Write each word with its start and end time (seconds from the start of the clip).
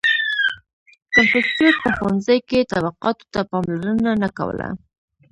•کنفوسیوس 1.13 1.75
په 1.83 1.89
ښوونځي 1.97 2.37
کې 2.49 2.69
طبقاتو 2.73 3.25
ته 3.33 3.39
پاملرنه 3.49 4.11
نه 4.23 4.29
کوله. 4.37 4.67